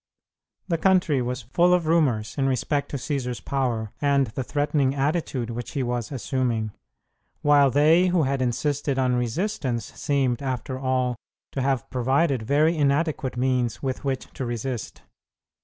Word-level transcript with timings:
The 0.67 0.79
country 0.79 1.21
was 1.21 1.43
full 1.43 1.75
of 1.75 1.85
rumors 1.85 2.35
in 2.35 2.47
respect 2.47 2.89
to 2.89 2.97
Cćsar's 2.97 3.39
power, 3.39 3.91
and 4.01 4.25
the 4.25 4.43
threatening 4.43 4.95
attitude 4.95 5.51
which 5.51 5.73
he 5.73 5.83
was 5.83 6.11
assuming, 6.11 6.71
while 7.43 7.69
they 7.69 8.07
who 8.07 8.23
had 8.23 8.41
insisted 8.41 8.97
on 8.97 9.13
resistance 9.15 9.93
seemed, 9.93 10.41
after 10.41 10.79
all, 10.79 11.17
to 11.51 11.61
have 11.61 11.87
provided 11.91 12.41
very 12.41 12.75
inadequate 12.75 13.37
means 13.37 13.83
with 13.83 14.03
which 14.03 14.25
to 14.33 14.43
resist. 14.43 15.03